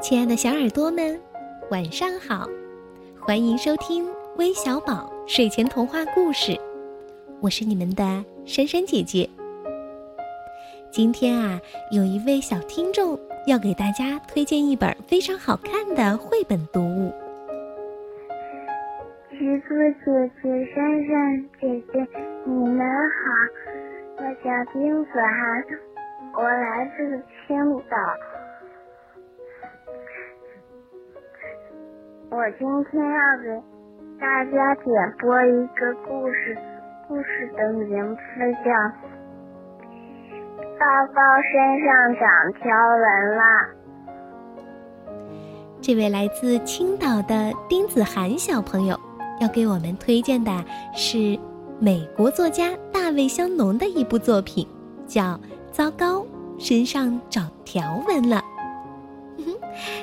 [0.00, 1.20] 亲爱的小耳朵们，
[1.72, 2.48] 晚上好！
[3.20, 4.06] 欢迎收听
[4.36, 6.56] 微小宝睡前童话故事，
[7.40, 9.28] 我是你们的珊珊姐姐。
[10.88, 13.18] 今天啊，有一位小听众
[13.48, 17.12] 要给大家推荐一本非常好看的绘本读物。
[19.30, 22.06] 橘子姐姐、珊珊姐姐，
[22.46, 24.18] 你们好！
[24.18, 25.64] 我叫丁子涵，
[26.34, 27.58] 我来自青
[27.90, 27.96] 岛。
[32.30, 33.48] 我今天要给
[34.20, 36.58] 大家点播一个故事，
[37.08, 38.20] 故事的名字
[38.62, 38.70] 叫
[40.78, 41.88] 《糟糕身上
[42.20, 43.02] 长条纹
[43.34, 43.42] 了》。
[45.80, 48.94] 这位来自青岛的丁子涵小朋友
[49.40, 50.52] 要给我们推荐的
[50.94, 51.38] 是
[51.80, 54.68] 美国作家大卫·香农的一部作品，
[55.06, 55.22] 叫
[55.70, 56.26] 《糟糕，
[56.58, 58.36] 身上长条纹了》。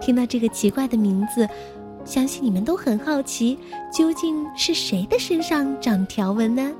[0.00, 1.46] 听到这个奇怪的名字。
[2.06, 3.58] 相信你们都很好奇，
[3.92, 6.72] 究竟是谁的身上长条纹呢？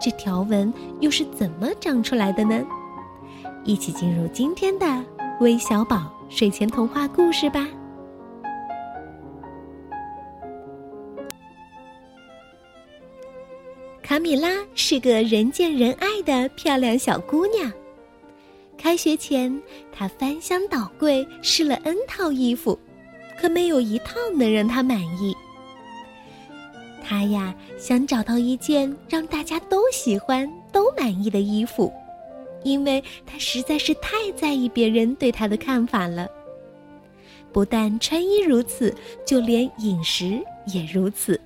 [0.00, 2.64] 这条纹又是怎么长出来的呢？
[3.64, 4.86] 一起进入今天的
[5.40, 7.68] 微小宝睡前童话故事吧。
[14.02, 17.70] 卡米拉是个人见人爱的漂亮小姑娘。
[18.78, 19.60] 开学前，
[19.92, 22.78] 她翻箱倒柜试了 N 套衣服。
[23.40, 25.34] 可没有一套能让他满意。
[27.02, 31.90] 他呀，想找到一件让大家都喜欢、都满意的衣服，
[32.62, 36.28] 因为他实在是太在意别人对他的看法了。
[37.50, 38.94] 不但穿衣如此，
[39.26, 41.40] 就连饮食也如此。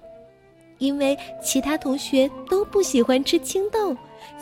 [0.78, 3.96] 因为其他同学都不喜欢吃青豆，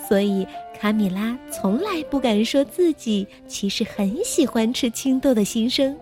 [0.08, 0.44] 所以
[0.80, 5.94] 卡米拉从来不敢说自己其实很喜欢吃青豆的心声。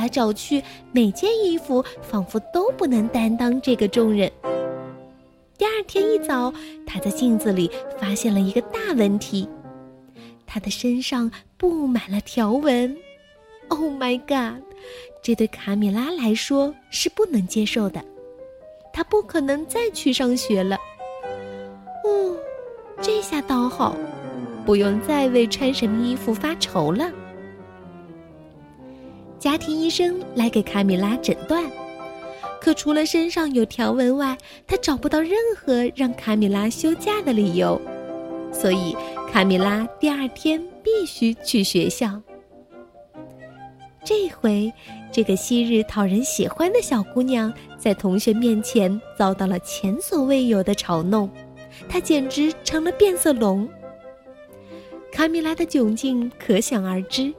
[0.00, 0.62] 来找去，
[0.92, 4.30] 每件衣服仿佛都不能担当这个重任。
[5.58, 6.50] 第二天一早，
[6.86, 9.46] 他在镜子里发现了一个大问题：
[10.46, 12.96] 他的身上布满了条纹。
[13.68, 14.64] Oh my god！
[15.22, 18.02] 这对卡米拉来说是不能接受的。
[18.90, 20.78] 他不可能再去上学了。
[22.04, 22.34] 哦，
[23.02, 23.94] 这下倒好，
[24.64, 27.12] 不用再为穿什么衣服发愁了。
[29.40, 31.64] 家庭医生来给卡米拉诊断，
[32.60, 34.36] 可除了身上有条纹外，
[34.66, 37.80] 他找不到任何让卡米拉休假的理由，
[38.52, 38.94] 所以
[39.32, 42.20] 卡米拉第二天必须去学校。
[44.04, 44.70] 这回，
[45.10, 51.30] 这个昔日讨人喜欢的小姑娘在同学面前遭到了前所未有的嘲弄，
[51.88, 53.66] 她简直成了变色龙。
[55.10, 57.32] 卡米拉的窘境可想而知。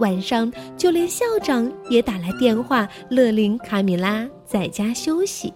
[0.00, 5.52] 晚上，就连校长也打来电话，勒令卡米拉在家休息。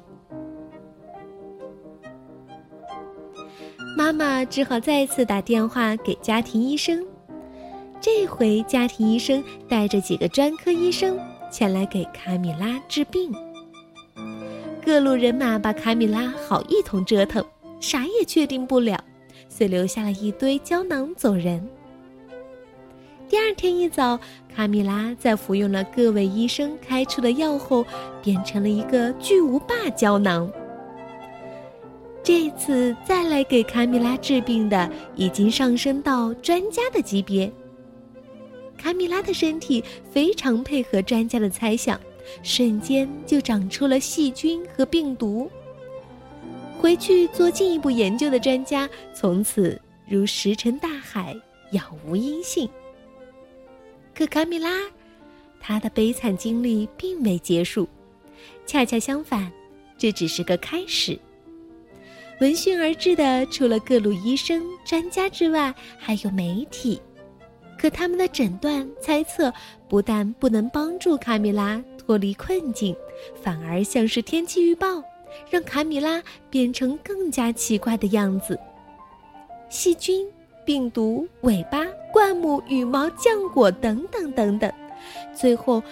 [3.97, 7.05] 妈妈只好再次打电话给家庭医生。
[8.01, 11.19] 这回，家庭医生带着几个专科医生
[11.51, 13.33] 前来给卡米拉治病。
[14.85, 17.43] 各路人马把卡米拉好一通折腾，
[17.81, 19.03] 啥也确定不了，
[19.49, 21.67] 遂留下了一堆胶囊走人。
[23.27, 24.21] 第二天一早，
[24.55, 27.85] 卡米拉在服用了各位医生开出的药后，
[28.23, 30.51] 变成了一个巨无霸胶囊。
[32.23, 37.51] 这次再来给卡米拉治病的，已经上升到专家的级别。
[38.77, 41.99] 卡米拉的身体非常配合专家的猜想，
[42.43, 45.51] 瞬间就长出了细菌和病毒。
[46.79, 51.35] 回去做进一步研究的专家，从此如石沉大海，
[51.73, 52.69] 杳无音信。
[54.15, 54.71] 可卡米拉，
[55.59, 57.89] 她的悲惨经历并未结束，
[58.65, 59.51] 恰恰相反，
[59.99, 61.19] 这只是个开始。
[62.41, 67.03] 闻讯而至的，除了各路医生、专家之外，还有媒体。
[67.77, 69.53] 可他们的诊断、猜测
[69.89, 72.95] 不但不能帮助卡米拉脱离困境，
[73.43, 75.03] 反而像是天气预报，
[75.51, 78.57] 让卡米拉变成更加奇怪的样子。
[79.69, 80.25] 细菌。
[80.65, 84.73] 病毒、尾巴、灌木、羽毛、浆果等等等等，
[85.35, 85.83] 最后，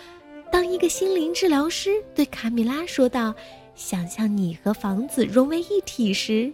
[0.50, 3.34] 当一个心灵治疗师对卡米拉说道
[3.74, 6.52] ：“想象你和房子融为一体时，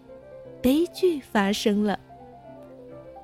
[0.61, 1.99] 悲剧发生了。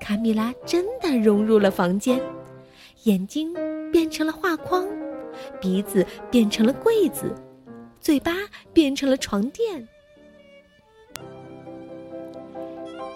[0.00, 2.20] 卡米拉真的融入了房间，
[3.05, 3.55] 眼睛
[3.90, 4.87] 变成了画框，
[5.61, 7.35] 鼻子变成了柜子，
[8.00, 8.32] 嘴巴
[8.73, 9.88] 变成了床垫。”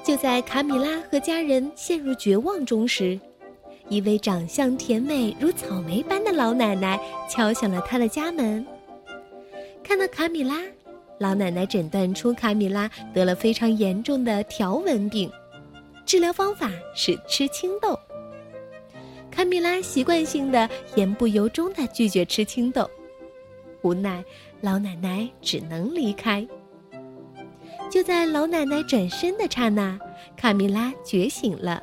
[0.08, 3.20] 就在卡米拉和家人陷入绝望中时，
[3.90, 8.66] 一位长相甜美如草莓般的老奶奶敲响了他的家门。
[9.84, 10.62] 看到卡米拉，
[11.18, 15.30] 老奶奶诊断出卡米拉得了非常严重的条纹病，
[16.06, 17.94] 治疗方法是吃青豆。
[19.30, 22.90] 卡米拉习惯性的言不由衷的拒绝吃青豆，
[23.82, 24.24] 无奈
[24.62, 26.48] 老奶奶只能离开。
[27.90, 29.98] 就在老奶奶转身的刹那，
[30.36, 31.82] 卡米拉觉醒了，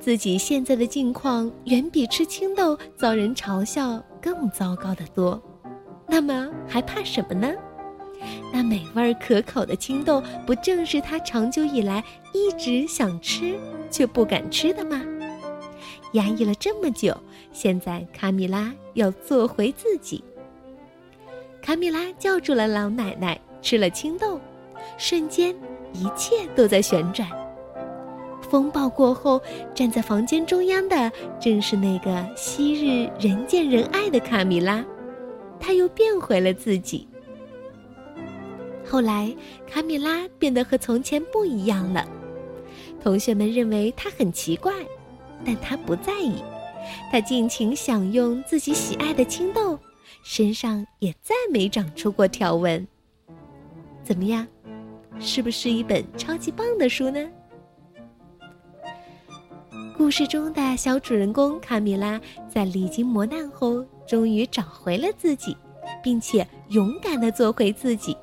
[0.00, 5.40] 自己现在的境况远比吃青豆遭人嘲笑更糟糕的多。
[6.08, 7.52] 那么还怕什么呢？
[8.52, 12.02] 那美味可口的青豆，不正是她长久以来
[12.32, 13.58] 一直想吃
[13.90, 15.00] 却不敢吃的吗？
[16.12, 17.16] 压抑了这么久，
[17.52, 20.22] 现在卡米拉要做回自己。
[21.62, 24.40] 卡米拉叫住了老奶奶，吃了青豆。
[24.96, 25.54] 瞬间，
[25.92, 27.28] 一切都在旋转。
[28.40, 29.40] 风暴过后，
[29.74, 31.10] 站在房间中央的
[31.40, 34.84] 正是那个昔日人见人爱的卡米拉，
[35.58, 37.08] 她又变回了自己。
[38.86, 39.34] 后来，
[39.66, 42.06] 卡米拉变得和从前不一样了。
[43.02, 44.72] 同学们认为她很奇怪，
[45.44, 46.44] 但她不在意，
[47.10, 49.76] 她尽情享用自己喜爱的青豆，
[50.22, 52.86] 身上也再没长出过条纹。
[54.04, 54.46] 怎么样？
[55.18, 57.26] 是不是一本超级棒的书呢？
[59.96, 65.56] 故事中的小主人公卡米拉在历经磨难后，终于找回了自己，
[66.02, 68.16] 并且勇敢的做回自己。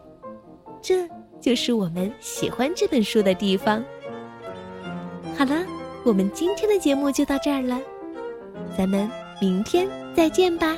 [0.81, 1.07] 这
[1.39, 3.83] 就是我们喜欢这本书的地方。
[5.37, 5.65] 好了，
[6.03, 7.79] 我们今天的节目就到这儿了，
[8.77, 9.09] 咱们
[9.39, 10.77] 明天再见吧。